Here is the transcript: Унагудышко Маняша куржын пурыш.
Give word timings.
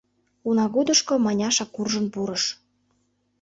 Унагудышко 0.47 1.13
Маняша 1.25 1.65
куржын 1.73 2.05
пурыш. 2.13 2.43